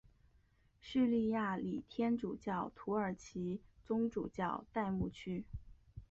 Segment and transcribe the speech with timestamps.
[0.79, 5.45] 叙利亚礼天主教土耳其宗主教代牧区。